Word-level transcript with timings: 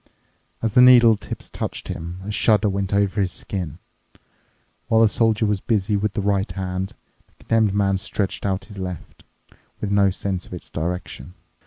As 0.63 0.73
the 0.73 0.81
needle 0.81 1.15
tips 1.15 1.47
touched 1.51 1.87
him, 1.87 2.21
a 2.25 2.31
shudder 2.31 2.67
went 2.67 2.91
over 2.91 3.21
his 3.21 3.31
skin. 3.31 3.77
While 4.87 5.01
the 5.01 5.07
Soldier 5.07 5.45
was 5.45 5.61
busy 5.61 5.95
with 5.95 6.13
the 6.13 6.23
right 6.23 6.51
hand, 6.53 6.93
the 7.27 7.33
Condemned 7.43 7.75
Man 7.75 7.99
stretched 7.99 8.43
out 8.43 8.65
his 8.65 8.79
left, 8.79 9.23
with 9.79 9.91
no 9.91 10.09
sense 10.09 10.47
of 10.47 10.55
its 10.55 10.71
direction. 10.71 11.35